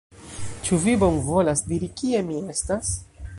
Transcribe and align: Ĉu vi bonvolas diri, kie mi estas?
Ĉu 0.67 0.79
vi 0.85 0.95
bonvolas 1.03 1.63
diri, 1.67 1.91
kie 2.01 2.23
mi 2.31 2.41
estas? 2.55 2.91